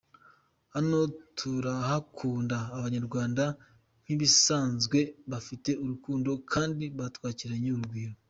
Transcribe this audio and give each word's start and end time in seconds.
Hano 0.73 0.99
turahakunda, 1.37 2.57
Abanyarwanda 2.77 3.43
nk’ibisanzwe 4.03 4.99
bafite 5.31 5.69
urukundo 5.83 6.29
kandi 6.53 6.85
batwakiranye 6.99 7.69
urugwiro. 7.73 8.15